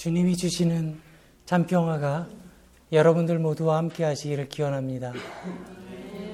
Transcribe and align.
주님이 0.00 0.34
주시는 0.34 0.98
참 1.44 1.66
평화가 1.66 2.26
여러분들 2.90 3.38
모두와 3.38 3.76
함께 3.76 4.02
하시기를 4.04 4.48
기원합니다. 4.48 5.12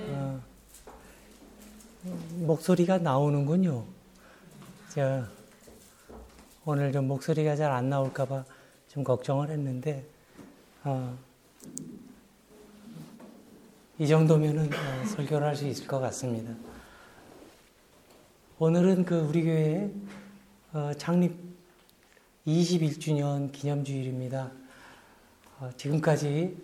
어, 0.08 0.41
목소리가 2.34 2.99
나오는군요. 2.99 3.84
제가 4.91 5.26
오늘 6.65 6.92
좀 6.92 7.08
목소리가 7.08 7.57
잘 7.57 7.73
안 7.73 7.91
나올까봐 7.91 8.45
좀 8.87 9.02
걱정을 9.02 9.50
했는데, 9.50 10.06
어, 10.84 11.18
이 13.98 14.06
정도면은 14.06 14.70
어, 14.72 15.06
설교를 15.06 15.44
할 15.44 15.56
수 15.56 15.66
있을 15.66 15.88
것 15.88 15.98
같습니다. 15.98 16.54
오늘은 18.60 19.04
그 19.04 19.18
우리 19.22 19.42
교회 19.42 19.90
어, 20.72 20.92
창립 20.96 21.55
21주년 22.46 23.50
기념주일입니다. 23.50 24.52
어, 25.58 25.71
지금까지 25.76 26.57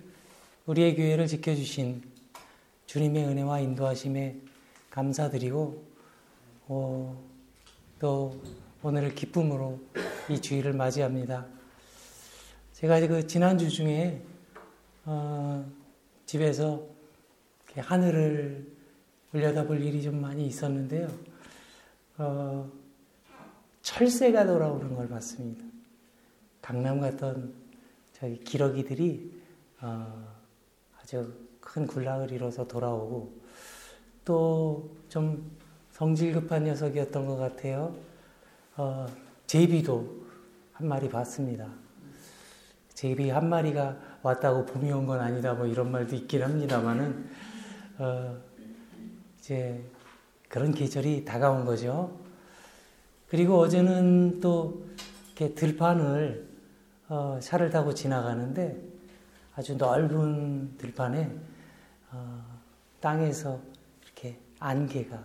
우리의 0.67 0.95
교회를 0.95 1.27
지켜주신 1.27 2.03
주님의 2.87 3.25
은혜와 3.27 3.59
인도하심에 3.59 4.37
감사드리고 4.91 5.85
어, 6.69 7.21
또 7.99 8.41
오늘을 8.83 9.15
기쁨으로 9.17 9.81
이 10.31 10.41
주일을 10.41 10.73
맞이합니다. 10.73 11.47
제가 12.75 13.01
그 13.09 13.27
지난주 13.27 13.69
중에 13.69 14.23
어, 15.05 15.69
집에서 16.27 16.87
하늘을 17.75 18.71
올려다볼 19.35 19.83
일이 19.83 20.01
좀 20.01 20.21
많이 20.21 20.47
있었는데요. 20.47 21.09
어, 22.19 22.71
철새가 23.83 24.47
돌아오는 24.47 24.95
걸 24.95 25.09
봤습니다. 25.09 25.72
강남 26.63 27.01
갔던 27.01 27.53
저기 28.13 28.39
기러기들이 28.45 29.33
어, 29.81 30.27
아주 31.01 31.33
큰 31.61 31.87
군락을 31.87 32.31
이뤄서 32.33 32.67
돌아오고 32.67 33.41
또 34.25 34.89
좀 35.09 35.51
성질 35.91 36.33
급한 36.33 36.65
녀석이었던 36.65 37.27
것 37.27 37.37
같아요. 37.37 37.95
어, 38.79 39.07
제비도 39.47 40.25
한 40.73 40.89
마리 40.89 41.07
봤습니다. 41.11 41.69
제비 42.95 43.29
한 43.29 43.49
마리가 43.51 43.99
왔다고 44.23 44.65
봄이 44.65 44.91
온 44.91 45.05
건 45.07 45.21
아니다 45.21 45.53
뭐 45.53 45.67
이런 45.67 45.91
말도 45.91 46.17
있긴 46.17 46.43
합니다만은 46.43 47.29
어, 47.99 48.39
이제 49.39 49.85
그런 50.49 50.73
계절이 50.73 51.27
다가온 51.27 51.67
거죠. 51.67 52.19
그리고 53.29 53.59
어제는 53.59 54.41
또 54.41 54.87
이렇게 55.27 55.55
들판을 55.55 56.52
어, 57.13 57.39
차를 57.41 57.69
타고 57.69 57.93
지나가는데 57.93 58.75
아주 59.55 59.77
넓은 59.77 60.79
들판에 60.79 61.31
어, 62.11 62.43
땅에서 63.01 63.61
이렇게 64.03 64.39
안개가 64.59 65.23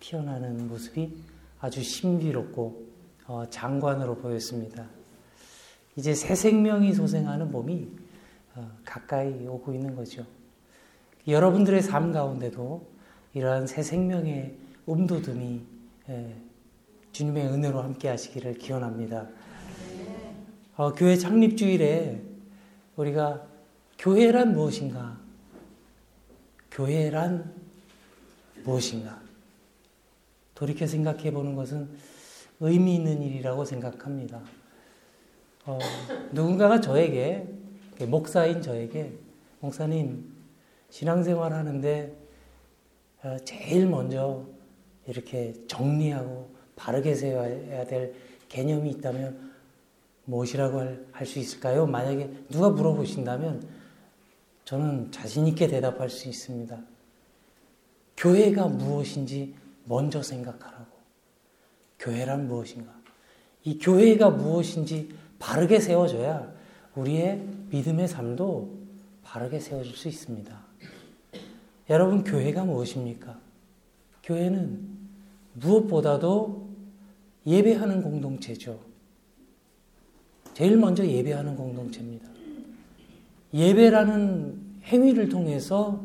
피어나는 0.00 0.68
모습이 0.68 1.16
아주 1.60 1.82
신비롭고 1.82 2.86
어, 3.26 3.44
장관으로 3.48 4.16
보였습니다. 4.16 4.84
이제 5.96 6.12
새 6.14 6.34
생명이 6.34 6.92
소생하는 6.92 7.50
봄이 7.52 7.88
어, 8.56 8.70
가까이 8.84 9.46
오고 9.46 9.72
있는 9.72 9.96
거죠. 9.96 10.26
여러분들의 11.26 11.80
삶 11.80 12.12
가운데도 12.12 12.86
이러한 13.32 13.66
새 13.66 13.82
생명의 13.82 14.58
음도듬이 14.86 15.62
예, 16.10 16.36
주님의 17.12 17.46
은혜로 17.46 17.80
함께 17.80 18.08
하시기를 18.08 18.58
기원합니다. 18.58 19.26
어, 20.78 20.92
교회 20.92 21.16
창립 21.16 21.56
주일에 21.56 22.22
우리가 22.94 23.44
교회란 23.98 24.52
무엇인가? 24.52 25.18
교회란 26.70 27.52
무엇인가? 28.62 29.20
돌이켜 30.54 30.86
생각해 30.86 31.32
보는 31.32 31.56
것은 31.56 31.90
의미 32.60 32.94
있는 32.94 33.20
일이라고 33.20 33.64
생각합니다. 33.64 34.40
어, 35.66 35.80
누군가가 36.30 36.80
저에게, 36.80 37.48
목사인 38.06 38.62
저에게, 38.62 39.14
목사님, 39.58 40.32
신앙생활 40.90 41.54
하는데 41.54 42.16
어, 43.24 43.36
제일 43.44 43.88
먼저 43.88 44.46
이렇게 45.08 45.54
정리하고 45.66 46.54
바르게 46.76 47.16
세워야 47.16 47.84
될 47.86 48.14
개념이 48.48 48.90
있다면 48.90 49.47
무엇이라고 50.28 50.80
할 51.12 51.26
수 51.26 51.38
있을까요? 51.38 51.86
만약에 51.86 52.30
누가 52.50 52.68
물어보신다면 52.68 53.66
저는 54.64 55.10
자신있게 55.10 55.68
대답할 55.68 56.10
수 56.10 56.28
있습니다. 56.28 56.78
교회가 58.16 58.68
무엇인지 58.68 59.54
먼저 59.84 60.22
생각하라고. 60.22 60.98
교회란 61.98 62.46
무엇인가? 62.46 62.92
이 63.64 63.78
교회가 63.78 64.30
무엇인지 64.30 65.14
바르게 65.38 65.80
세워져야 65.80 66.52
우리의 66.94 67.42
믿음의 67.70 68.08
삶도 68.08 68.76
바르게 69.22 69.60
세워질 69.60 69.96
수 69.96 70.08
있습니다. 70.08 70.58
여러분, 71.88 72.22
교회가 72.22 72.64
무엇입니까? 72.64 73.38
교회는 74.22 74.98
무엇보다도 75.54 76.68
예배하는 77.46 78.02
공동체죠. 78.02 78.87
제일 80.58 80.76
먼저 80.76 81.06
예배하는 81.06 81.54
공동체입니다. 81.54 82.26
예배라는 83.54 84.60
행위를 84.82 85.28
통해서 85.28 86.02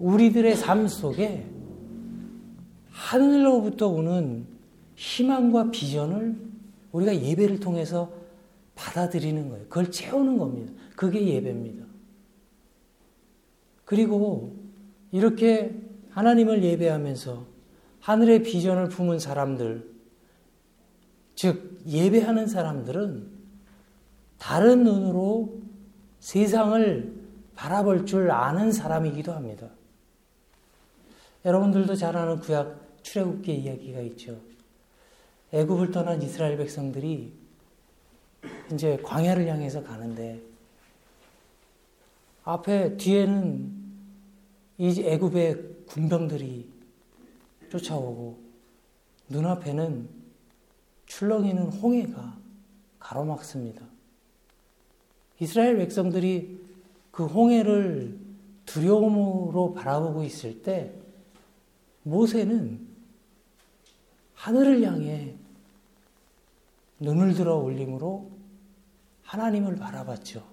우리들의 0.00 0.56
삶 0.56 0.88
속에 0.88 1.46
하늘로부터 2.90 3.86
오는 3.86 4.46
희망과 4.96 5.70
비전을 5.70 6.36
우리가 6.90 7.22
예배를 7.22 7.60
통해서 7.60 8.10
받아들이는 8.74 9.48
거예요. 9.48 9.64
그걸 9.68 9.92
채우는 9.92 10.36
겁니다. 10.36 10.72
그게 10.96 11.24
예배입니다. 11.24 11.84
그리고 13.84 14.56
이렇게 15.12 15.72
하나님을 16.10 16.64
예배하면서 16.64 17.46
하늘의 18.00 18.42
비전을 18.42 18.88
품은 18.88 19.20
사람들, 19.20 19.88
즉, 21.36 21.73
예배하는 21.86 22.46
사람들은 22.46 23.28
다른 24.38 24.84
눈으로 24.84 25.60
세상을 26.20 27.14
바라볼 27.54 28.06
줄 28.06 28.30
아는 28.30 28.72
사람이기도 28.72 29.32
합니다. 29.32 29.68
여러분들도 31.44 31.94
잘 31.94 32.16
아는 32.16 32.40
구약 32.40 33.02
출애굽기 33.02 33.54
이야기가 33.54 34.00
있죠. 34.00 34.40
애굽을 35.52 35.90
떠난 35.92 36.20
이스라엘 36.22 36.56
백성들이 36.56 37.32
이제 38.72 38.98
광야를 39.02 39.46
향해서 39.46 39.82
가는데 39.82 40.40
앞에 42.44 42.96
뒤에는 42.96 43.84
이 44.78 45.02
애굽의 45.02 45.86
군병들이 45.86 46.68
쫓아오고 47.70 48.38
눈앞에는 49.28 50.23
출렁이는 51.14 51.70
홍해가 51.74 52.36
가로막습니다. 52.98 53.86
이스라엘 55.38 55.76
백성들이 55.76 56.60
그 57.12 57.24
홍해를 57.26 58.18
두려움으로 58.66 59.74
바라보고 59.74 60.24
있을 60.24 60.62
때 60.62 60.92
모세는 62.02 62.84
하늘을 64.34 64.82
향해 64.82 65.36
눈을 66.98 67.34
들어 67.34 67.58
올림으로 67.58 68.32
하나님을 69.22 69.76
바라봤죠. 69.76 70.44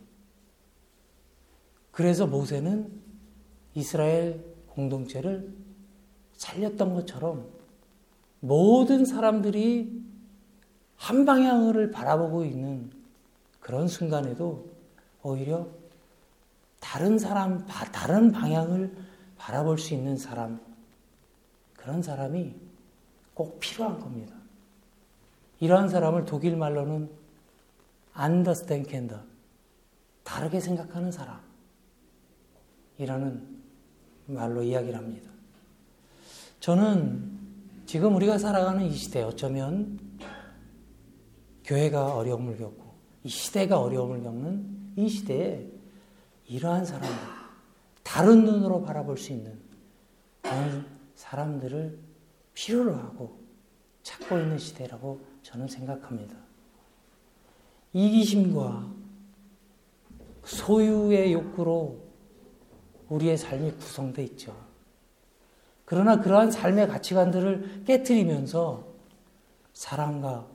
그래서 1.90 2.28
모세는 2.28 3.02
이스라엘 3.74 4.46
공동체를 4.68 5.56
살렸던 6.34 6.94
것처럼 6.94 7.50
모든 8.42 9.06
사람들이 9.06 10.11
한 11.02 11.26
방향을 11.26 11.90
바라보고 11.90 12.46
있는 12.46 12.92
그런 13.60 13.88
순간에도 13.88 14.70
오히려 15.24 15.68
다른 16.80 17.18
사람, 17.18 17.66
다른 17.66 18.32
방향을 18.32 18.96
바라볼 19.36 19.80
수 19.80 19.96
있는 19.96 20.16
사람, 20.16 20.60
그런 21.76 22.04
사람이 22.04 22.54
꼭 23.34 23.60
필요한 23.60 24.00
겁니다. 24.00 24.36
이러한 25.60 25.90
사람을 25.90 26.26
독일 26.26 26.56
말로는 26.56 27.10
understand 28.16 29.16
다르게 30.24 30.60
생각하는 30.60 31.12
사람. 31.12 31.40
이라는 33.00 33.44
말로 34.28 34.62
이야기를 34.62 34.96
합니다. 34.96 35.32
저는 36.60 37.40
지금 37.88 38.16
우리가 38.16 38.38
살아가는 38.38 38.86
이 38.86 38.92
시대 38.96 39.24
어쩌면 39.24 40.11
교회가 41.64 42.16
어려움을 42.16 42.58
겪고 42.58 42.92
이 43.24 43.30
시대가 43.30 43.80
어려움을 43.80 44.24
겪는 44.24 44.94
이 44.96 45.08
시대에 45.08 45.68
이러한 46.48 46.86
사람들, 46.86 47.10
다른 48.04 48.44
눈으로 48.44 48.82
바라볼 48.82 49.18
수 49.18 49.32
있는 49.32 49.60
그런 50.42 50.86
사람들을 51.16 51.98
필요로 52.54 52.94
하고 52.96 53.40
찾고 54.04 54.38
있는 54.38 54.58
시대라고 54.58 55.22
저는 55.44 55.68
생각합니다. 55.68 56.36
이기심과 57.94 58.92
소유의 60.44 61.34
욕구로 61.34 62.00
우리의 63.10 63.38
삶이 63.38 63.72
구성되어 63.74 64.26
있죠. 64.26 64.56
그러나 65.86 66.20
그러한 66.20 66.52
삶의 66.52 66.88
가치관들을 66.88 67.84
깨뜨리면서 67.86 68.88
사랑과 69.74 70.51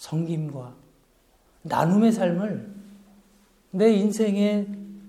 성김과 0.00 0.74
나눔의 1.60 2.12
삶을 2.12 2.74
내 3.72 3.92
인생의 3.92 4.66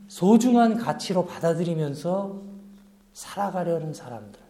소중한 0.10 0.78
가치로 0.78 1.26
받아들이면서 1.26 2.42
살아가려는 3.14 3.94
사람들. 3.94 4.42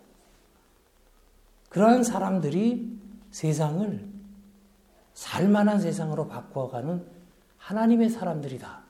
그러한 1.69 2.03
사람들이 2.03 2.99
세상을 3.29 4.09
살만한 5.13 5.79
세상으로 5.79 6.27
바꾸어가는 6.27 7.05
하나님의 7.57 8.09
사람들이다. 8.09 8.81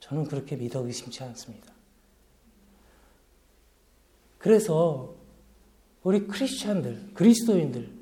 저는 0.00 0.24
그렇게 0.24 0.56
믿어 0.56 0.80
의심치 0.86 1.22
않습니다. 1.24 1.74
그래서 4.38 5.14
우리 6.02 6.26
크리스천들, 6.26 7.12
그리스도인들, 7.12 7.95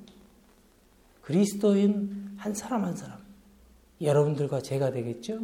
그리스도인 1.25 2.35
한 2.37 2.55
사람 2.55 2.85
한 2.85 2.95
사람, 2.95 3.19
여러분들과 4.01 4.61
제가 4.61 4.91
되겠죠? 4.91 5.41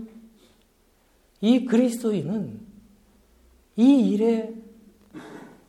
이 1.41 1.65
그리스도인은 1.65 2.61
이 3.77 4.11
일에 4.11 4.55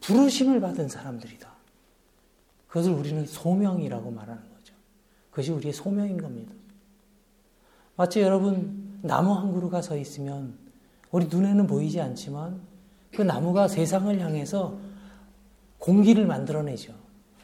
부르심을 0.02 0.60
받은 0.60 0.90
사람들이다. 0.90 1.50
그것을 2.68 2.92
우리는 2.92 3.26
소명이라고 3.26 4.12
말하는 4.12 4.42
거죠. 4.54 4.74
그것이 5.30 5.52
우리의 5.52 5.74
소명인 5.74 6.22
겁니다. 6.22 6.52
마치 7.96 8.20
여러분 8.20 9.00
나무 9.02 9.34
한 9.34 9.54
그루가 9.54 9.82
서 9.82 9.96
있으면 9.96 10.56
우리 11.12 11.28
눈에는 11.28 11.68
보이지 11.68 12.02
않지만 12.02 12.60
그 13.14 13.22
나무가 13.22 13.68
세상을 13.68 14.20
향해서 14.20 14.78
공기를 15.78 16.26
만들어내죠. 16.26 16.94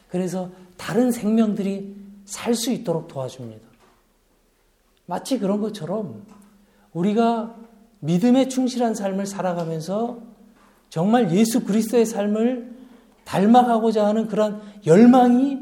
그래서 0.08 0.50
다른 0.76 1.10
생명들이 1.10 1.97
살 2.28 2.54
수 2.54 2.70
있도록 2.70 3.08
도와줍니다. 3.08 3.66
마치 5.06 5.38
그런 5.38 5.62
것처럼 5.62 6.26
우리가 6.92 7.56
믿음에 8.00 8.48
충실한 8.48 8.94
삶을 8.94 9.24
살아가면서 9.24 10.20
정말 10.90 11.34
예수 11.34 11.64
그리스도의 11.64 12.04
삶을 12.04 12.76
닮아가고자 13.24 14.06
하는 14.06 14.28
그런 14.28 14.60
열망이 14.86 15.58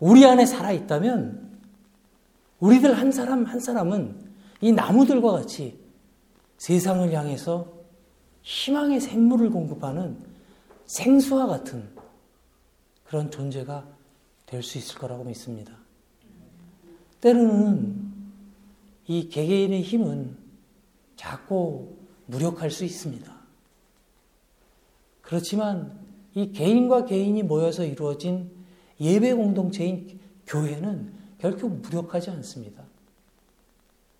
우리 0.00 0.26
안에 0.26 0.46
살아 0.46 0.72
있다면 0.72 1.48
우리들 2.58 2.98
한 2.98 3.12
사람 3.12 3.44
한 3.44 3.60
사람은 3.60 4.16
이 4.60 4.72
나무들과 4.72 5.30
같이 5.30 5.78
세상을 6.56 7.12
향해서 7.12 7.68
희망의 8.42 9.00
샘물을 9.00 9.50
공급하는 9.50 10.18
생수와 10.86 11.46
같은 11.46 11.88
그런 13.04 13.30
존재가 13.30 13.97
될 14.48 14.62
수 14.62 14.78
있을 14.78 14.98
거라고 14.98 15.24
믿습니다. 15.24 15.76
때로는 17.20 18.12
이 19.06 19.28
개개인의 19.28 19.82
힘은 19.82 20.36
작고 21.16 21.98
무력할 22.26 22.70
수 22.70 22.84
있습니다. 22.84 23.32
그렇지만 25.22 25.98
이 26.34 26.52
개인과 26.52 27.04
개인이 27.04 27.42
모여서 27.42 27.84
이루어진 27.84 28.50
예배 29.00 29.34
공동체인 29.34 30.18
교회는 30.46 31.12
결코 31.38 31.68
무력하지 31.68 32.30
않습니다. 32.30 32.84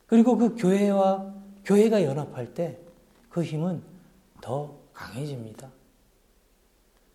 그리고 0.06 0.36
그 0.36 0.54
교회와 0.56 1.34
교회가 1.64 2.02
연합할 2.02 2.54
때 2.54 2.88
그 3.38 3.44
힘은 3.44 3.82
더 4.40 4.76
강해집니다. 4.92 5.70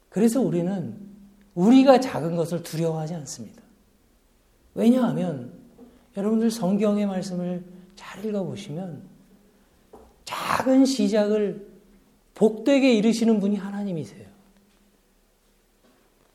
그래서 0.09 0.41
우리는 0.41 0.97
우리가 1.55 1.99
작은 1.99 2.35
것을 2.35 2.63
두려워하지 2.63 3.13
않습니다. 3.15 3.61
왜냐하면 4.75 5.53
여러분들 6.17 6.51
성경의 6.51 7.05
말씀을 7.05 7.63
잘 7.95 8.25
읽어보시면 8.25 9.03
작은 10.25 10.85
시작을 10.85 11.67
복되게 12.35 12.93
이루시는 12.93 13.39
분이 13.39 13.57
하나님이세요. 13.57 14.27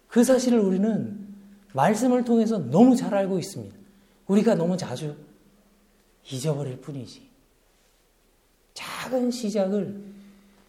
그 0.09 0.25
사실을 0.25 0.61
우리는 0.61 1.27
말씀을 1.73 2.25
통해서 2.25 2.59
너무 2.59 2.97
잘 2.97 3.15
알고 3.15 3.39
있습니다. 3.39 3.77
우리가 4.27 4.55
너무 4.55 4.77
자주 4.77 5.17
잊어버릴 6.31 6.81
뿐이지. 6.81 7.29
작은 8.75 9.31
시작을, 9.31 10.03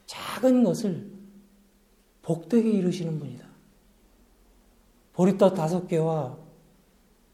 작은 0.07 0.63
것을 0.63 1.07
복되게 2.21 2.69
이루시는 2.69 3.19
분이다. 3.19 3.48
보리떡 5.19 5.53
다섯 5.53 5.85
개와 5.89 6.37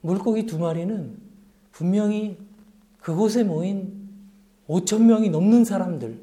물고기 0.02 0.48
두 0.48 0.58
마리는 0.58 1.20
분명히 1.72 2.36
그곳에 3.00 3.44
모인 3.44 4.10
5천 4.68 5.04
명이 5.04 5.30
넘는 5.30 5.66
사람들, 5.66 6.20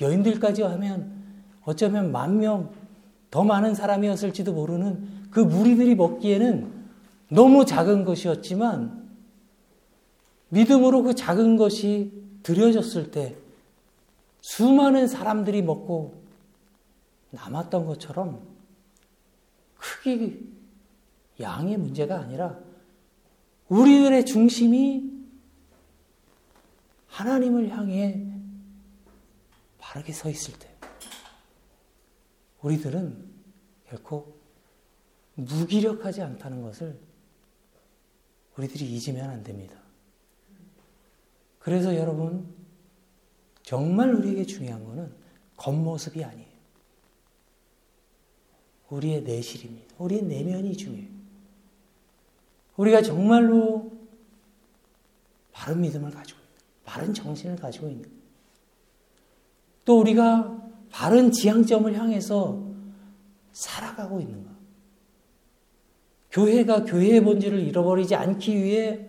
여인들까지 0.00 0.62
하면 0.62 1.12
어쩌면 1.64 2.12
만 2.12 2.38
명, 2.38 2.70
더 3.28 3.42
많은 3.42 3.74
사람이었을지도 3.74 4.52
모르는 4.52 5.26
그 5.32 5.40
무리들이 5.40 5.96
먹기에는 5.96 6.70
너무 7.28 7.64
작은 7.64 8.04
것이었지만 8.04 9.10
믿음으로 10.50 11.02
그 11.02 11.16
작은 11.16 11.56
것이 11.56 12.12
드려졌을 12.44 13.10
때 13.10 13.34
수많은 14.42 15.08
사람들이 15.08 15.62
먹고 15.62 16.22
남았던 17.32 17.86
것처럼 17.86 18.38
크기 19.76 20.59
양의 21.40 21.76
문제가 21.78 22.20
아니라 22.20 22.58
우리들의 23.68 24.26
중심이 24.26 25.10
하나님을 27.06 27.70
향해 27.70 28.26
바르게 29.78 30.12
서 30.12 30.28
있을 30.30 30.58
때 30.58 30.68
우리들은 32.62 33.30
결코 33.88 34.38
무기력하지 35.34 36.22
않다는 36.22 36.62
것을 36.62 36.98
우리들이 38.56 38.84
잊으면 38.92 39.30
안 39.30 39.42
됩니다. 39.42 39.76
그래서 41.58 41.94
여러분, 41.96 42.54
정말 43.62 44.14
우리에게 44.14 44.44
중요한 44.44 44.84
것은 44.84 45.14
겉모습이 45.56 46.24
아니에요. 46.24 46.50
우리의 48.90 49.22
내실입니다. 49.22 49.94
우리의 49.98 50.24
내면이 50.24 50.76
중요해요. 50.76 51.19
우리가 52.80 53.02
정말로 53.02 53.92
바른 55.52 55.82
믿음을 55.82 56.10
가지고 56.10 56.40
있는, 56.40 56.54
바른 56.84 57.12
정신을 57.12 57.56
가지고 57.56 57.88
있는, 57.88 58.10
또 59.84 60.00
우리가 60.00 60.58
바른 60.90 61.30
지향점을 61.30 61.94
향해서 61.94 62.66
살아가고 63.52 64.20
있는가. 64.20 64.50
교회가 66.30 66.84
교회의 66.84 67.22
본질을 67.22 67.58
잃어버리지 67.60 68.14
않기 68.14 68.56
위해 68.56 69.08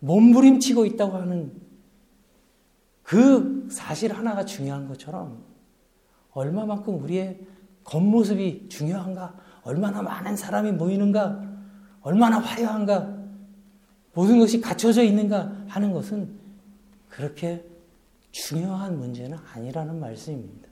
몸부림치고 0.00 0.84
있다고 0.84 1.16
하는 1.16 1.52
그 3.02 3.66
사실 3.70 4.12
하나가 4.12 4.44
중요한 4.44 4.88
것처럼 4.88 5.42
얼마만큼 6.32 7.02
우리의 7.02 7.46
겉모습이 7.84 8.68
중요한가? 8.68 9.38
얼마나 9.62 10.02
많은 10.02 10.36
사람이 10.36 10.72
모이는가? 10.72 11.51
얼마나 12.02 12.38
화려한가? 12.38 13.22
모든 14.14 14.38
것이 14.38 14.60
갖춰져 14.60 15.02
있는가 15.02 15.64
하는 15.68 15.92
것은 15.92 16.38
그렇게 17.08 17.64
중요한 18.30 18.98
문제는 18.98 19.38
아니라는 19.52 20.00
말씀입니다. 20.00 20.68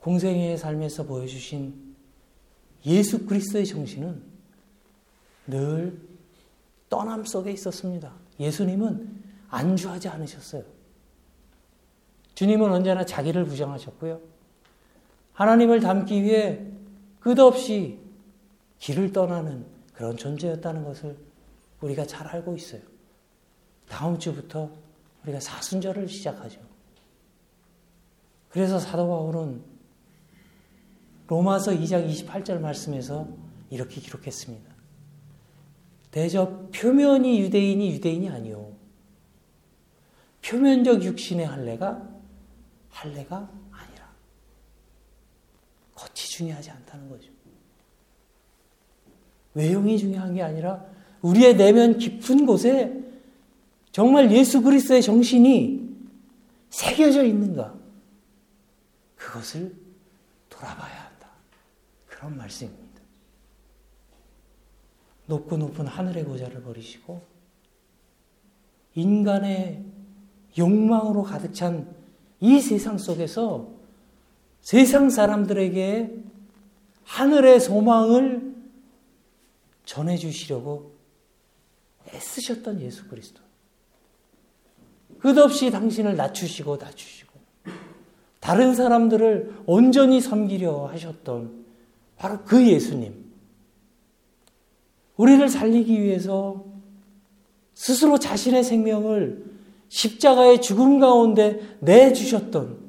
공생의 0.00 0.58
삶에서 0.58 1.04
보여주신 1.04 1.94
예수 2.86 3.26
그리스도의 3.26 3.66
정신은 3.66 4.22
늘 5.46 6.00
떠남 6.88 7.24
속에 7.24 7.52
있었습니다. 7.52 8.12
예수님은 8.38 9.22
안주하지 9.48 10.08
않으셨어요. 10.08 10.64
주님은 12.34 12.72
언제나 12.72 13.04
자기를 13.04 13.44
부정하셨고요. 13.44 14.20
하나님을 15.32 15.80
닮기 15.80 16.22
위해 16.22 16.66
끝없이 17.20 18.01
길을 18.82 19.12
떠나는 19.12 19.64
그런 19.94 20.16
존재였다는 20.16 20.82
것을 20.82 21.16
우리가 21.80 22.04
잘 22.04 22.26
알고 22.26 22.56
있어요. 22.56 22.82
다음 23.88 24.18
주부터 24.18 24.72
우리가 25.22 25.38
사순절을 25.38 26.08
시작하죠. 26.08 26.60
그래서 28.48 28.80
사도 28.80 29.06
바울은 29.06 29.62
로마서 31.28 31.72
2장 31.72 32.10
28절 32.10 32.58
말씀에서 32.58 33.28
이렇게 33.70 34.00
기록했습니다. 34.00 34.72
대저 36.10 36.68
표면이 36.74 37.40
유대인이 37.40 37.92
유대인이 37.92 38.28
아니요. 38.30 38.76
표면적 40.44 41.04
육신의 41.04 41.46
할례가 41.46 42.10
할례가 42.90 43.48
아니라 43.70 44.12
겉이 45.94 46.14
중요하지 46.14 46.72
않다는 46.72 47.08
거죠. 47.08 47.30
외형이 49.54 49.98
중요한 49.98 50.34
게 50.34 50.42
아니라 50.42 50.84
우리의 51.20 51.56
내면 51.56 51.98
깊은 51.98 52.46
곳에 52.46 53.00
정말 53.90 54.32
예수 54.32 54.62
그리스도의 54.62 55.02
정신이 55.02 55.90
새겨져 56.70 57.24
있는가? 57.24 57.74
그것을 59.16 59.74
돌아봐야 60.48 61.04
한다. 61.04 61.28
그런 62.06 62.36
말씀입니다. 62.36 62.82
높고 65.26 65.56
높은 65.56 65.86
하늘의 65.86 66.24
고자를 66.24 66.62
버리시고 66.62 67.22
인간의 68.94 69.84
욕망으로 70.58 71.22
가득 71.22 71.54
찬 71.54 72.02
이 72.42 72.60
세상 72.60 72.98
속에서 72.98 73.68
세상 74.62 75.10
사람들에게 75.10 76.24
하늘의 77.04 77.60
소망을 77.60 78.51
전해주시려고 79.84 80.94
애쓰셨던 82.08 82.80
예수 82.80 83.06
그리스도. 83.08 83.40
끝없이 85.18 85.70
당신을 85.70 86.16
낮추시고 86.16 86.76
낮추시고 86.76 87.32
다른 88.40 88.74
사람들을 88.74 89.62
온전히 89.66 90.20
섬기려 90.20 90.86
하셨던 90.86 91.64
바로 92.16 92.42
그 92.44 92.66
예수님. 92.66 93.22
우리를 95.16 95.48
살리기 95.48 96.00
위해서 96.02 96.64
스스로 97.74 98.18
자신의 98.18 98.64
생명을 98.64 99.44
십자가의 99.88 100.60
죽음 100.60 100.98
가운데 100.98 101.60
내주셨던 101.80 102.80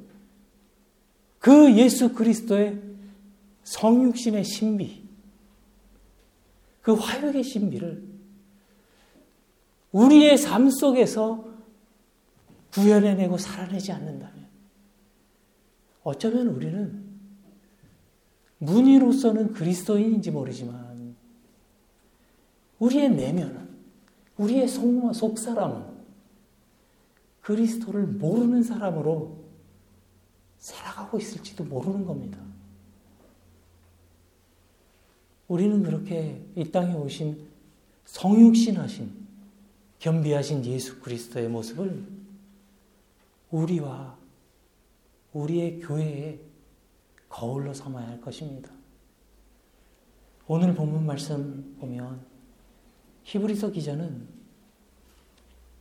그 1.38 1.76
예수 1.76 2.14
그리스도의 2.14 2.82
성육신의 3.64 4.46
신비, 4.46 5.03
그 6.84 6.94
화역의 6.94 7.44
신비를 7.44 8.04
우리의 9.94 10.38
삶 10.38 10.70
속에서 10.70 11.48
구현해내고 12.74 13.38
살아내지 13.38 13.92
않는다면 13.94 14.48
어쩌면 16.04 16.48
우리는 16.48 17.04
문의로서는 18.58 19.54
그리스도인인지 19.54 20.32
모르지만 20.32 21.16
우리의 22.80 23.12
내면은 23.12 23.70
우리의 24.38 24.68
속, 24.68 25.14
속사람은 25.14 25.94
그리스도를 27.42 28.08
모르는 28.08 28.62
사람으로 28.62 29.44
살아가고 30.58 31.18
있을지도 31.18 31.64
모르는 31.64 32.06
겁니다. 32.06 32.40
우리는 35.48 35.84
그렇게 35.84 36.44
이 36.56 36.64
땅에 36.72 36.94
오신 36.94 37.48
성육신하신 38.06 39.24
겸비하신 40.00 40.66
예수 40.66 41.00
그리스도의 41.00 41.48
모습을 41.50 42.06
우리와 43.52 44.18
우리의 45.34 45.80
교회에 45.80 46.40
거울로 47.30 47.74
삼아야 47.74 48.08
할 48.08 48.22
것입니다. 48.22 48.70
오늘 50.48 50.76
본문 50.76 51.06
말씀 51.06 51.76
보면 51.80 52.26
히브리서 53.24 53.72
기자는 53.72 54.28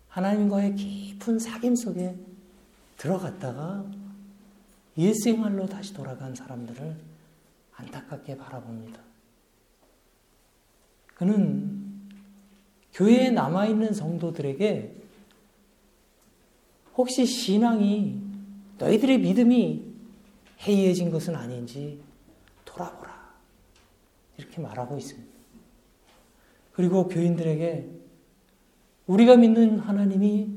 하나님과의 0.09 0.77
깊은 0.77 1.39
사귐 1.39 1.77
속에 1.77 2.17
들어갔다가 2.97 3.85
일생활로 4.95 5.67
다시 5.67 5.93
돌아간 5.95 6.35
사람들을 6.35 6.97
안타깝게 7.75 8.37
바라봅니다. 8.37 9.12
그는 11.23 12.11
교회에 12.95 13.31
남아있는 13.31 13.95
성도들에게 13.95 14.93
혹시 16.97 17.25
신앙이 17.25 18.21
너희들의 18.79 19.21
믿음이 19.21 19.85
해이해진 20.67 21.13
것은 21.13 21.37
아닌지 21.37 22.01
돌아보라. 22.65 23.37
이렇게 24.37 24.61
말하고 24.61 24.99
있습니다. 24.99 25.31
그리고 26.73 27.07
교인들에게 27.07 27.89
우리가 29.07 29.37
믿는 29.37 29.79
하나님이 29.79 30.51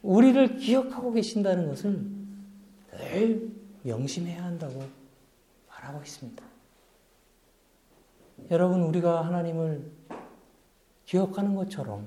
우리를 0.00 0.56
기억하고 0.56 1.12
계신다는 1.12 1.68
것을 1.68 2.06
늘 2.90 3.50
명심해야 3.82 4.44
한다고 4.44 4.82
말하고 5.68 6.02
있습니다. 6.02 6.51
여러분, 8.50 8.82
우리가 8.82 9.24
하나님을 9.26 9.90
기억하는 11.06 11.54
것처럼, 11.54 12.06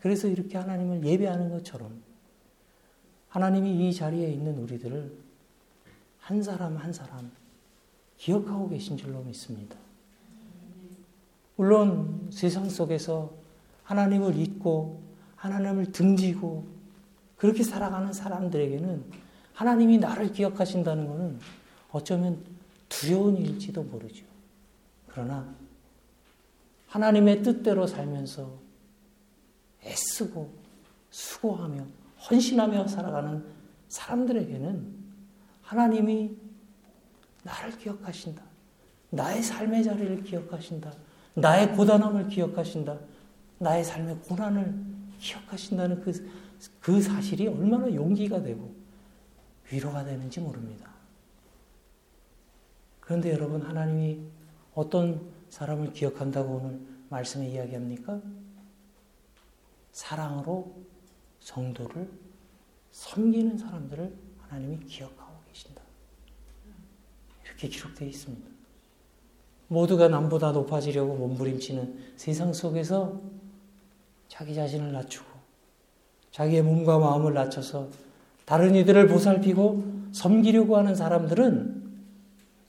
그래서 0.00 0.28
이렇게 0.28 0.58
하나님을 0.58 1.04
예배하는 1.04 1.50
것처럼, 1.50 2.02
하나님이 3.28 3.88
이 3.88 3.92
자리에 3.92 4.30
있는 4.30 4.58
우리들을 4.58 5.12
한 6.20 6.42
사람 6.42 6.76
한 6.76 6.92
사람 6.92 7.30
기억하고 8.16 8.68
계신 8.68 8.96
줄로 8.96 9.22
믿습니다. 9.22 9.76
물론 11.56 12.28
세상 12.32 12.68
속에서 12.68 13.32
하나님을 13.84 14.36
잊고 14.36 15.00
하나님을 15.36 15.92
등지고 15.92 16.66
그렇게 17.36 17.62
살아가는 17.62 18.12
사람들에게는 18.12 19.04
하나님이 19.52 19.98
나를 19.98 20.32
기억하신다는 20.32 21.06
것은 21.06 21.38
어쩌면 21.90 22.42
두려운 22.88 23.36
일일지도 23.36 23.82
모르죠. 23.84 24.24
그러나 25.06 25.54
하나님의 26.96 27.42
뜻대로 27.42 27.86
살면서 27.86 28.58
애쓰고 29.84 30.50
수고하며 31.10 31.84
헌신하며 32.30 32.88
살아가는 32.88 33.44
사람들에게는 33.88 34.96
하나님이 35.60 36.36
나를 37.42 37.76
기억하신다. 37.78 38.42
나의 39.10 39.42
삶의 39.42 39.84
자리를 39.84 40.22
기억하신다. 40.24 40.92
나의 41.34 41.74
고단함을 41.76 42.28
기억하신다. 42.28 42.98
나의 43.58 43.84
삶의 43.84 44.16
고난을 44.20 44.74
기억하신다는 45.18 46.00
그, 46.00 46.30
그 46.80 47.02
사실이 47.02 47.46
얼마나 47.48 47.94
용기가 47.94 48.42
되고 48.42 48.74
위로가 49.70 50.04
되는지 50.04 50.40
모릅니다. 50.40 50.90
그런데 53.00 53.32
여러분, 53.32 53.60
하나님이 53.60 54.20
어떤 54.74 55.35
사람을 55.48 55.92
기억한다고 55.92 56.56
오늘 56.56 56.80
말씀에 57.08 57.48
이야기합니까? 57.48 58.20
사랑으로 59.92 60.76
성도를 61.40 62.10
섬기는 62.90 63.56
사람들을 63.56 64.12
하나님이 64.48 64.80
기억하고 64.86 65.32
계신다. 65.48 65.82
이렇게 67.44 67.68
기록되어 67.68 68.08
있습니다. 68.08 68.48
모두가 69.68 70.08
남보다 70.08 70.52
높아지려고 70.52 71.16
몸부림치는 71.16 72.14
세상 72.16 72.52
속에서 72.52 73.20
자기 74.28 74.54
자신을 74.54 74.92
낮추고 74.92 75.26
자기의 76.30 76.62
몸과 76.62 76.98
마음을 76.98 77.34
낮춰서 77.34 77.88
다른 78.44 78.74
이들을 78.74 79.08
보살피고 79.08 80.10
섬기려고 80.12 80.76
하는 80.76 80.94
사람들은 80.94 81.86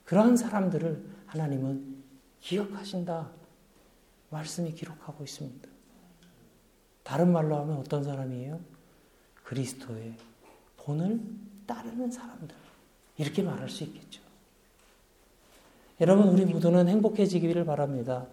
그러한 0.05 0.37
사람들을 0.37 1.05
하나님은 1.27 1.86
기억하신다. 2.41 3.29
말씀이 4.29 4.73
기록하고 4.73 5.23
있습니다. 5.23 5.67
다른 7.03 7.31
말로 7.31 7.57
하면 7.57 7.77
어떤 7.77 8.03
사람이에요? 8.03 8.59
그리스도의 9.43 10.13
본을 10.77 11.21
따르는 11.65 12.11
사람들. 12.11 12.55
이렇게 13.17 13.41
말할 13.41 13.69
수 13.69 13.83
있겠죠. 13.85 14.21
여러분, 15.99 16.27
우리 16.27 16.45
모두는 16.45 16.87
행복해지기를 16.87 17.65
바랍니다. 17.65 18.27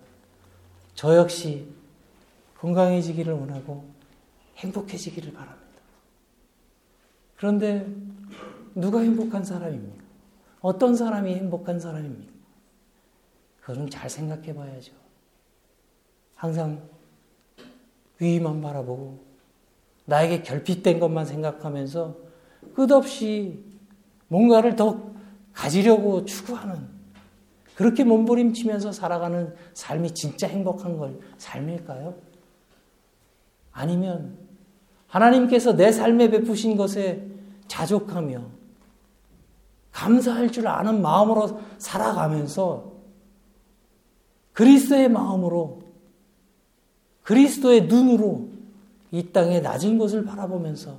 저 0.94 1.16
역시 1.16 1.68
건강해지기를 2.58 3.32
원하고 3.32 3.84
행복해지기를 4.56 5.32
바랍니다. 5.32 5.64
그런데 7.36 7.86
누가 8.74 9.00
행복한 9.00 9.44
사람입니까? 9.44 10.04
어떤 10.60 10.94
사람이 10.96 11.34
행복한 11.34 11.78
사람입니까? 11.78 12.33
그거는 13.64 13.88
잘 13.88 14.10
생각해 14.10 14.54
봐야죠. 14.54 14.92
항상 16.34 16.86
위만 18.18 18.60
바라보고 18.60 19.24
나에게 20.04 20.42
결핍된 20.42 21.00
것만 21.00 21.24
생각하면서 21.24 22.14
끝없이 22.74 23.64
뭔가를 24.28 24.76
더 24.76 25.10
가지려고 25.54 26.26
추구하는 26.26 26.88
그렇게 27.74 28.04
몸부림치면서 28.04 28.92
살아가는 28.92 29.54
삶이 29.72 30.12
진짜 30.12 30.46
행복한 30.46 30.98
걸 30.98 31.18
삶일까요? 31.38 32.14
아니면 33.72 34.36
하나님께서 35.06 35.74
내 35.74 35.90
삶에 35.90 36.28
베푸신 36.28 36.76
것에 36.76 37.26
자족하며 37.66 38.44
감사할 39.90 40.52
줄 40.52 40.68
아는 40.68 41.00
마음으로 41.00 41.60
살아가면서 41.78 42.93
그리스도의 44.54 45.10
마음으로 45.10 45.82
그리스도의 47.22 47.86
눈으로 47.86 48.48
이 49.10 49.30
땅의 49.32 49.62
낮은 49.62 49.98
곳을 49.98 50.24
바라보면서 50.24 50.98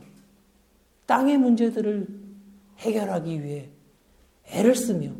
땅의 1.05 1.37
문제들을 1.37 2.07
해결하기 2.77 3.43
위해 3.43 3.69
애를 4.45 4.75
쓰며 4.75 5.11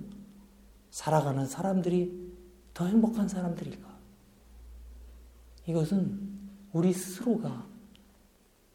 살아가는 0.89 1.45
사람들이 1.45 2.33
더 2.73 2.85
행복한 2.85 3.27
사람들일까? 3.27 3.95
이것은 5.67 6.19
우리 6.73 6.93
스스로가 6.93 7.65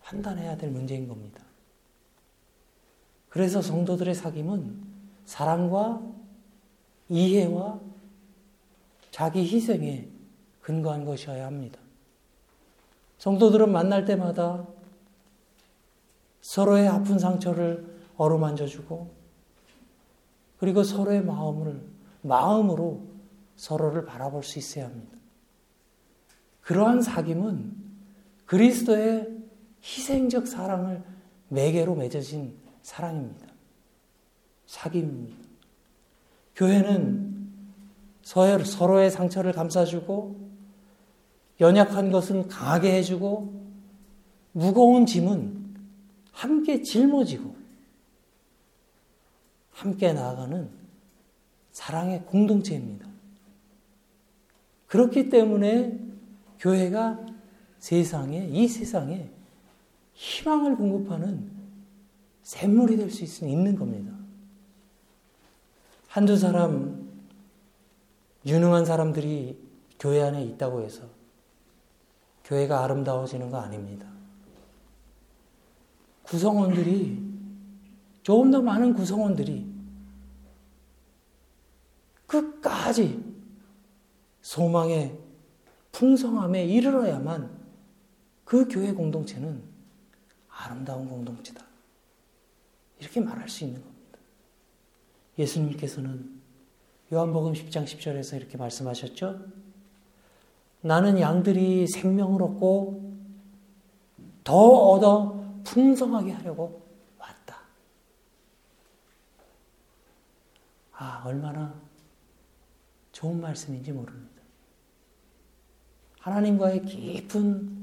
판단해야 0.03 0.57
될 0.57 0.71
문제인 0.71 1.07
겁니다. 1.07 1.45
그래서 3.29 3.63
성도들의 3.63 4.15
사귐은 4.15 4.75
사랑과 5.25 6.03
이해와 7.09 7.81
자기 9.11 9.43
희생에 9.43 10.09
근거한 10.61 11.05
것이어야 11.05 11.47
합니다. 11.47 11.79
성도들은 13.19 13.71
만날 13.71 14.05
때마다 14.05 14.67
서로의 16.41 16.89
아픈 16.89 17.19
상처를 17.19 17.99
어루만져주고 18.17 19.11
그리고 20.59 20.83
서로의 20.83 21.23
마음을 21.25 21.83
마음으로 22.23 23.03
서로를 23.57 24.05
바라볼 24.05 24.43
수 24.43 24.59
있어야 24.59 24.87
합니다. 24.87 25.17
그러한 26.63 27.01
사귐은 27.01 27.73
그리스도의 28.47 29.29
희생적 29.83 30.47
사랑을 30.47 31.03
매개로 31.49 31.95
맺어진 31.95 32.57
사랑입니다. 32.83 33.47
사귐입니다. 34.67 35.35
교회는 36.55 37.30
서로의 38.23 39.11
상처를 39.11 39.53
감싸주고 39.53 40.51
연약한 41.61 42.11
것은 42.11 42.49
강하게 42.49 42.95
해주고 42.97 43.61
무거운 44.53 45.07
짐은 45.07 45.77
함께 46.33 46.83
짊어지고 46.83 47.55
함께 49.73 50.13
나아가는 50.13 50.69
사랑의 51.73 52.25
공동체입니다. 52.25 53.07
그렇기 54.87 55.29
때문에 55.29 55.99
교회가 56.59 57.19
세상에, 57.79 58.49
이 58.53 58.69
세상에 58.69 59.31
희망을 60.15 60.77
공급하는 60.77 61.51
샘물이 62.43 62.97
될 62.97 63.11
수 63.11 63.47
있는 63.47 63.77
겁니다. 63.77 64.13
한두 66.09 66.37
사람, 66.37 67.00
유능한 68.47 68.85
사람들이 68.85 69.59
교회 69.99 70.23
안에 70.23 70.45
있다고 70.45 70.83
해서 70.83 71.03
교회가 72.45 72.83
아름다워지는 72.85 73.51
거 73.51 73.59
아닙니다. 73.59 74.07
구성원들이, 76.23 77.31
조금 78.23 78.51
더 78.51 78.63
많은 78.63 78.95
구성원들이 78.95 79.71
끝까지 82.27 83.23
소망의 84.41 85.19
풍성함에 85.93 86.65
이르러야만 86.65 87.59
그 88.45 88.69
교회 88.69 88.93
공동체는 88.93 89.63
아름다운 90.49 91.09
공동체다. 91.09 91.65
이렇게 92.99 93.21
말할 93.21 93.49
수 93.49 93.65
있는 93.65 93.83
겁니다. 93.83 94.19
예수님께서는 95.39 96.40
요한복음 97.13 97.55
10장 97.55 97.85
10절에서 97.85 98.37
이렇게 98.37 98.57
말씀하셨죠. 98.57 99.41
나는 100.83 101.19
양들이 101.19 101.89
생명을 101.89 102.41
얻고 102.43 103.15
더 104.45 104.57
얻어 104.57 105.45
풍성하게 105.65 106.33
하려고 106.33 106.87
왔다. 107.19 107.59
아, 110.93 111.23
얼마나 111.27 111.75
좋은 113.11 113.41
말씀인지 113.41 113.91
모릅니다. 113.91 114.41
하나님과의 116.21 116.85
깊은 116.85 117.81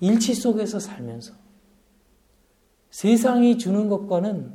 일치 0.00 0.34
속에서 0.34 0.80
살면서 0.80 1.34
세상이 2.90 3.58
주는 3.58 3.88
것과는 3.88 4.54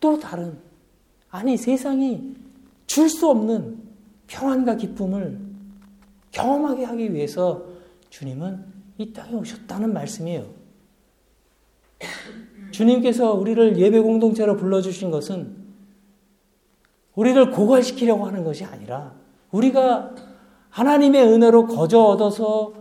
또 0.00 0.18
다른, 0.18 0.58
아니, 1.30 1.56
세상이 1.56 2.45
줄 2.96 3.10
수 3.10 3.28
없는 3.28 3.78
평안과 4.26 4.76
기쁨을 4.76 5.38
경험하게 6.30 6.84
하기 6.84 7.12
위해서 7.12 7.66
주님은 8.08 8.64
이 8.96 9.12
땅에 9.12 9.34
오셨다는 9.34 9.92
말씀이에요. 9.92 10.46
주님께서 12.70 13.34
우리를 13.34 13.76
예배 13.76 14.00
공동체로 14.00 14.56
불러주신 14.56 15.10
것은 15.10 15.54
우리를 17.14 17.50
고갈시키려고 17.50 18.24
하는 18.24 18.44
것이 18.44 18.64
아니라 18.64 19.12
우리가 19.50 20.14
하나님의 20.70 21.22
은혜로 21.22 21.66
거저 21.66 22.00
얻어서 22.00 22.72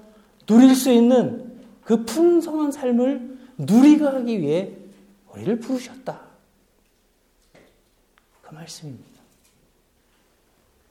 누릴 0.45 0.75
수 0.75 0.93
있는 0.93 1.59
그 1.83 2.05
풍성한 2.05 2.71
삶을 2.71 3.37
누리가 3.57 4.13
하기 4.13 4.39
위해 4.39 4.77
우리를 5.33 5.59
부르셨다. 5.59 6.21
그 8.43 8.53
말씀입니다. 8.53 9.14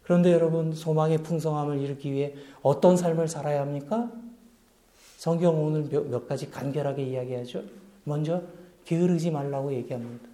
그런데 0.04 0.32
여러분, 0.32 0.72
소망의 0.72 1.18
풍성함을 1.18 1.80
이루기 1.80 2.12
위해 2.12 2.34
어떤 2.62 2.96
삶을 2.96 3.26
살아야 3.26 3.62
합니까? 3.62 4.10
성경 5.16 5.64
오늘 5.64 5.88
몇, 5.88 6.06
몇 6.08 6.28
가지 6.28 6.50
간결하게 6.50 7.02
이야기하죠. 7.02 7.62
먼저, 8.04 8.42
게으르지 8.84 9.30
말라고 9.30 9.72
얘기합니다. 9.72 10.28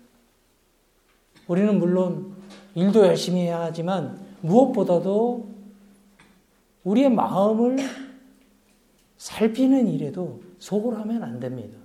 우리는 1.47 1.79
물론 1.79 2.35
일도 2.75 3.07
열심히 3.07 3.43
해야 3.43 3.61
하지만 3.61 4.21
무엇보다도 4.41 5.49
우리의 6.85 7.11
마음을 7.11 7.79
살피는 9.19 9.87
일에도 9.89 10.41
소홀하면 10.59 11.23
안 11.23 11.39
됩니다. 11.41 11.79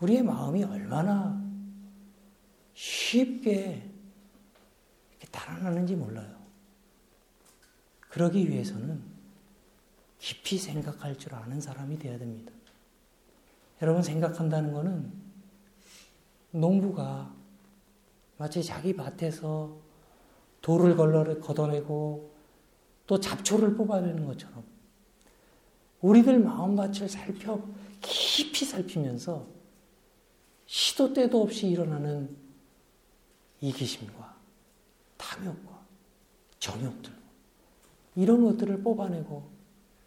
우리의 0.00 0.22
마음이 0.22 0.62
얼마나 0.62 1.40
쉽게 2.74 3.82
달아나는지 5.32 5.96
몰라요. 5.96 6.37
그러기 8.18 8.50
위해서는 8.50 9.00
깊이 10.18 10.58
생각할 10.58 11.16
줄 11.16 11.36
아는 11.36 11.60
사람이 11.60 12.00
되어야 12.00 12.18
됩니다. 12.18 12.50
여러분 13.80 14.02
생각한다는 14.02 14.72
것은 14.72 15.12
농부가 16.50 17.32
마치 18.36 18.64
자기 18.64 18.96
밭에서 18.96 19.78
돌을 20.62 20.96
걷어내고 21.40 22.34
또 23.06 23.20
잡초를 23.20 23.76
뽑아내는 23.76 24.26
것처럼 24.26 24.64
우리들 26.00 26.40
마음밭을 26.40 27.08
살펴 27.08 27.62
깊이 28.00 28.64
살피면서 28.64 29.46
시도 30.66 31.12
때도 31.12 31.40
없이 31.40 31.68
일어나는 31.68 32.36
이기심과 33.60 34.36
탐욕과 35.16 35.86
정욕들 36.58 37.17
이런 38.18 38.42
것들을 38.42 38.82
뽑아내고 38.82 39.48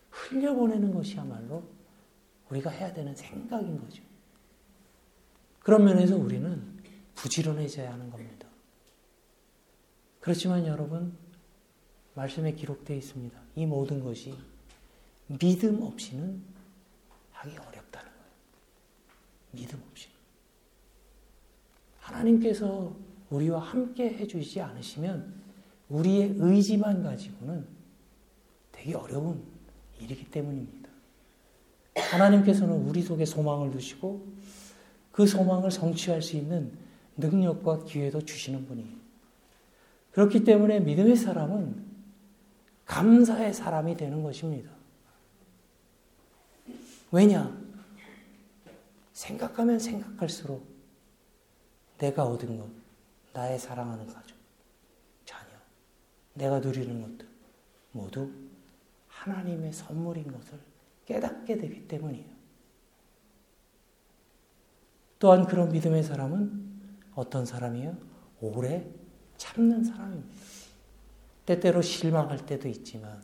흘려보내는 0.10 0.94
것이야말로 0.94 1.64
우리가 2.50 2.70
해야 2.70 2.92
되는 2.94 3.16
생각인 3.16 3.80
거죠. 3.80 4.04
그런 5.60 5.86
면에서 5.86 6.18
우리는 6.18 6.62
부지런해져야 7.16 7.94
하는 7.94 8.10
겁니다. 8.10 8.50
그렇지만 10.20 10.68
여러분, 10.68 11.16
말씀에 12.14 12.54
기록되어 12.54 12.98
있습니다. 12.98 13.40
이 13.56 13.66
모든 13.66 14.04
것이 14.04 14.38
믿음 15.28 15.82
없이는 15.82 16.44
하기 17.32 17.58
어렵다는 17.58 18.12
거예요. 18.12 18.32
믿음 19.52 19.82
없이. 19.90 20.10
하나님께서 22.02 22.94
우리와 23.30 23.62
함께 23.62 24.10
해주시지 24.10 24.60
않으시면 24.60 25.34
우리의 25.88 26.34
의지만 26.38 27.04
가지고는 27.04 27.80
되게 28.82 28.96
어려운 28.96 29.44
일이기 30.00 30.26
때문입니다. 30.32 30.90
하나님께서는 31.96 32.74
우리 32.88 33.04
속에 33.04 33.26
소망을 33.26 33.70
두시고 33.70 34.26
그 35.12 35.28
소망을 35.28 35.70
성취할 35.70 36.24
수 36.24 36.36
있는 36.36 36.72
능력과 37.16 37.84
기회도 37.84 38.26
주시는 38.26 38.66
분이에요. 38.66 38.98
그렇기 40.14 40.44
때문에 40.44 40.80
믿음의 40.80 41.16
사람은 41.16 41.92
감사의 42.86 43.54
사람이 43.54 43.98
되는 43.98 44.24
것입니다. 44.24 44.72
왜냐? 47.12 47.56
생각하면 49.14 49.78
생각할수록 49.78 50.66
내가 52.00 52.26
얻은 52.26 52.58
것, 52.58 52.68
나의 53.34 53.60
사랑하는 53.60 54.08
가족, 54.08 54.36
자녀, 55.24 55.52
내가 56.34 56.60
누리는 56.60 57.00
것들 57.00 57.28
모두 57.92 58.32
하나님의 59.22 59.72
선물인 59.72 60.32
것을 60.32 60.58
깨닫게 61.06 61.58
되기 61.58 61.88
때문이에요. 61.88 62.32
또한 65.20 65.46
그런 65.46 65.72
믿음의 65.72 66.04
사람은 66.04 66.72
어떤 67.14 67.46
사람이에요? 67.46 67.96
오래 68.42 68.88
참는 69.38 69.84
사람입니다. 69.84 70.36
때때로 71.46 71.82
실망할 71.84 72.46
때도 72.46 72.68
있지만 72.70 73.22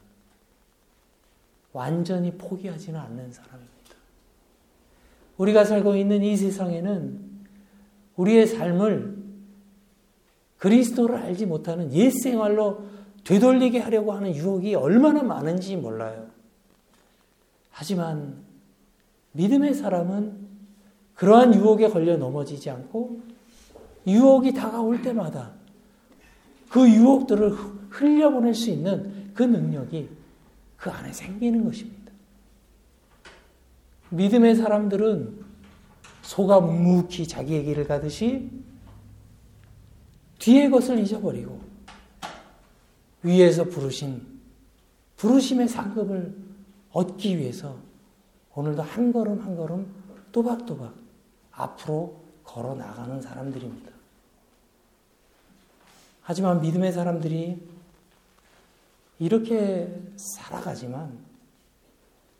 완전히 1.73 2.31
포기하지는 2.37 2.99
않는 2.99 3.31
사람입니다. 3.31 3.73
우리가 5.37 5.65
살고 5.65 5.95
있는 5.95 6.21
이 6.21 6.35
세상에는 6.37 7.27
우리의 8.17 8.45
삶을 8.45 9.17
그리스도를 10.57 11.17
알지 11.17 11.45
못하는 11.47 11.91
옛 11.93 12.11
생활로 12.11 12.85
되돌리게 13.27 13.79
하려고 13.79 14.13
하는 14.13 14.33
유혹이 14.33 14.73
얼마나 14.75 15.21
많은지 15.21 15.75
몰라요. 15.75 16.27
하지만 17.71 18.37
믿음의 19.33 19.73
사람은 19.73 20.47
그러한 21.13 21.53
유혹에 21.53 21.89
걸려 21.89 22.15
넘어지지 22.15 22.69
않고 22.69 23.19
유혹이 24.07 24.53
다가올 24.53 25.01
때마다 25.01 25.51
그 26.69 26.89
유혹들을 26.89 27.51
흘려보낼 27.89 28.53
수 28.53 28.69
있는 28.69 29.31
그 29.33 29.43
능력이 29.43 30.07
그 30.77 30.89
안에 30.89 31.11
생기는 31.11 31.65
것입니다. 31.65 32.13
믿음의 34.09 34.55
사람들은 34.55 35.43
소가 36.21 36.61
묵묵히 36.61 37.27
자기의 37.27 37.65
길을 37.65 37.87
가듯이 37.87 38.49
뒤의 40.39 40.69
것을 40.69 40.99
잊어버리고 40.99 41.66
위에서 43.23 43.65
부르신 43.65 44.37
부르심의 45.17 45.67
상급을 45.67 46.35
얻기 46.91 47.37
위해서 47.37 47.77
오늘도 48.53 48.81
한 48.81 49.11
걸음 49.11 49.41
한 49.41 49.55
걸음 49.55 49.91
또박또박 50.31 50.93
앞으로 51.51 52.21
걸어 52.43 52.75
나가는 52.75 53.21
사람들입니다. 53.21 53.91
하지만 56.21 56.61
믿음의 56.61 56.91
사람들이 56.91 57.57
이렇게 59.19 60.01
살아가지만 60.15 61.17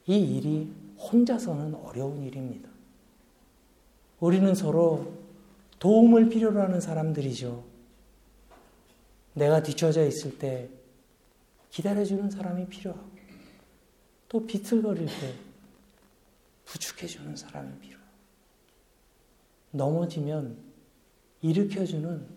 이 0.06 0.18
일이 0.18 0.72
혼자서는 1.00 1.76
어려운 1.76 2.24
일입니다. 2.24 2.70
우리는 4.20 4.54
서로 4.56 5.14
도움을 5.80 6.30
필요로 6.30 6.60
하는 6.60 6.82
사람들이죠. 6.82 7.64
내가 9.38 9.62
뒤처져 9.62 10.06
있을 10.08 10.40
때 10.40 10.68
기다려주는 11.70 12.30
사람이 12.32 12.68
필요하고, 12.68 13.08
또 14.30 14.46
비틀거릴 14.46 15.06
때 15.06 15.36
부축해주는 16.66 17.36
사람이 17.36 17.78
필요하고, 17.80 18.08
넘어지면 19.72 20.58
일으켜주는 21.42 22.28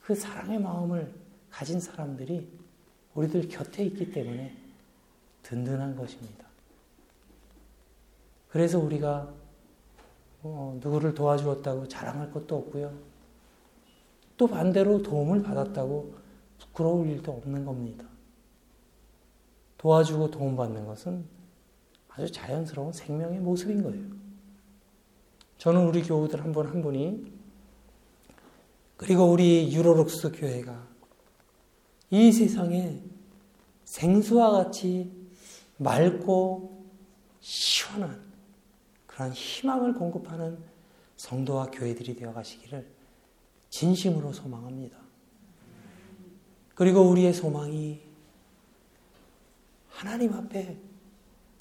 그 0.00 0.14
사랑의 0.14 0.60
마음을 0.60 1.12
가진 1.50 1.80
사람들이 1.80 2.48
우리들 3.14 3.48
곁에 3.48 3.84
있기 3.84 4.12
때문에 4.12 4.56
든든한 5.42 5.96
것입니다. 5.96 6.46
그래서 8.48 8.78
우리가 8.78 9.34
어, 10.42 10.78
누구를 10.80 11.14
도와주었다고 11.14 11.88
자랑할 11.88 12.30
것도 12.30 12.56
없고요. 12.56 13.07
또 14.38 14.46
반대로 14.46 15.02
도움을 15.02 15.42
받았다고 15.42 16.14
부끄러울 16.58 17.08
일도 17.08 17.32
없는 17.32 17.66
겁니다. 17.66 18.06
도와주고 19.76 20.30
도움받는 20.30 20.86
것은 20.86 21.24
아주 22.08 22.30
자연스러운 22.32 22.92
생명의 22.92 23.40
모습인 23.40 23.82
거예요. 23.82 24.06
저는 25.58 25.86
우리 25.86 26.02
교우들 26.02 26.42
한 26.42 26.52
분한 26.52 26.82
분이 26.82 27.32
그리고 28.96 29.24
우리 29.24 29.72
유로록스 29.72 30.32
교회가 30.32 30.86
이 32.10 32.32
세상에 32.32 33.02
생수와 33.84 34.52
같이 34.52 35.12
맑고 35.76 36.86
시원한 37.40 38.22
그런 39.06 39.32
희망을 39.32 39.94
공급하는 39.94 40.58
성도와 41.16 41.66
교회들이 41.72 42.14
되어 42.14 42.32
가시기를 42.32 42.97
진심으로 43.70 44.32
소망합니다. 44.32 44.98
그리고 46.74 47.02
우리의 47.10 47.32
소망이 47.32 48.00
하나님 49.88 50.32
앞에 50.32 50.78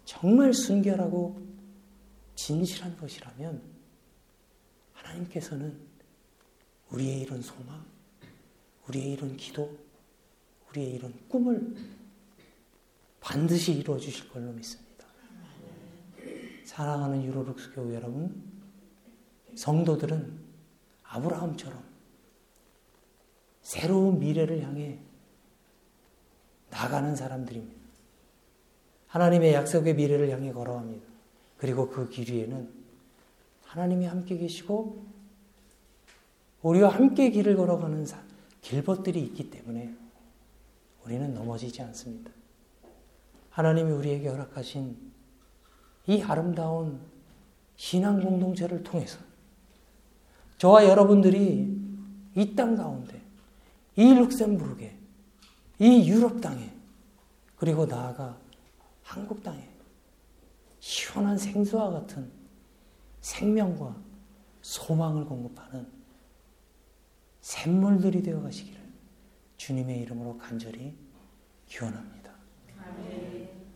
정말 0.05 0.53
순결하고 0.53 1.41
진실한 2.35 2.95
것이라면 2.97 3.61
하나님께서는 4.93 5.79
우리의 6.91 7.21
이런 7.21 7.41
소망, 7.41 7.83
우리의 8.87 9.13
이런 9.13 9.35
기도, 9.35 9.75
우리의 10.69 10.93
이런 10.93 11.13
꿈을 11.27 11.75
반드시 13.19 13.73
이루어 13.73 13.97
주실 13.97 14.29
걸로 14.29 14.51
믿습니다. 14.53 15.05
사랑하는 16.63 17.23
유로룩스 17.23 17.73
교회 17.73 17.95
여러분, 17.95 18.43
성도들은 19.55 20.39
아브라함처럼 21.03 21.86
새로운 23.67 24.17
미래를 24.19 24.63
향해 24.63 24.97
나가는 26.69 27.13
사람들입니다. 27.13 27.81
하나님의 29.07 29.53
약속의 29.53 29.93
미래를 29.93 30.29
향해 30.29 30.53
걸어갑니다. 30.53 31.05
그리고 31.57 31.89
그 31.89 32.07
길 32.07 32.31
위에는 32.33 32.69
하나님이 33.65 34.05
함께 34.05 34.37
계시고 34.37 35.05
우리와 36.61 36.87
함께 36.87 37.29
길을 37.29 37.57
걸어가는 37.57 38.05
길벗들이 38.61 39.21
있기 39.21 39.49
때문에 39.49 39.93
우리는 41.03 41.33
넘어지지 41.33 41.81
않습니다. 41.81 42.31
하나님이 43.49 43.91
우리에게 43.91 44.29
허락하신 44.29 44.97
이 46.05 46.21
아름다운 46.21 47.01
신앙 47.75 48.21
공동체를 48.21 48.83
통해서 48.83 49.19
저와 50.57 50.85
여러분들이 50.85 51.77
이 52.33 52.55
땅 52.55 52.77
가운데, 52.77 53.26
이 53.97 54.13
룩셈부르크에, 54.13 54.95
이 55.79 56.09
유럽 56.09 56.39
땅에, 56.39 56.71
그리고 57.55 57.85
나아가 57.85 58.39
한국 59.01 59.41
땅에 59.43 59.67
시원한 60.79 61.37
생수와 61.37 61.89
같은 61.89 62.31
생명과 63.21 63.95
소망을 64.61 65.25
공급하는 65.25 65.87
샘물들이 67.41 68.21
되어 68.21 68.41
가시기를 68.41 68.79
주님의 69.57 70.01
이름으로 70.01 70.37
간절히 70.37 70.95
기원합니다. 71.65 72.31
아멘. 72.79 73.56